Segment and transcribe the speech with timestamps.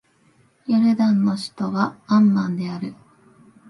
[0.65, 2.95] ヨルダンの首都はアンマンである